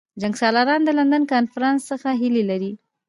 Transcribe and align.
جنګسالاران 0.21 0.81
د 0.85 0.89
لندن 0.97 1.23
کنفرانس 1.33 1.81
څخه 1.91 2.09
هیلې 2.21 2.43
لري. 2.51 2.71